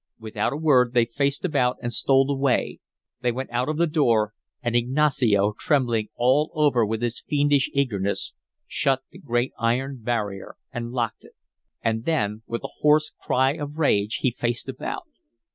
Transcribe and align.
Without 0.19 0.51
a 0.51 0.57
word 0.57 0.93
they 0.95 1.05
faced 1.05 1.45
about 1.45 1.75
and 1.79 1.93
stole 1.93 2.31
away. 2.31 2.79
They 3.21 3.31
went 3.31 3.51
out 3.51 3.69
of 3.69 3.77
the 3.77 3.85
door, 3.85 4.33
and 4.63 4.75
Ignacio, 4.75 5.53
trembling 5.59 6.07
all 6.15 6.49
over 6.55 6.83
with 6.83 7.03
his 7.03 7.21
fiendish 7.21 7.69
eagerness, 7.71 8.33
shut 8.65 9.03
the 9.11 9.19
great 9.19 9.51
iron 9.59 10.01
barrier 10.01 10.55
and 10.73 10.89
locked 10.91 11.23
it. 11.23 11.35
And 11.83 12.05
then 12.05 12.41
with 12.47 12.63
a 12.63 12.69
hoarse 12.79 13.11
cry 13.23 13.51
of 13.51 13.77
rage 13.77 14.15
he 14.23 14.31
faced 14.31 14.67
about. 14.67 15.03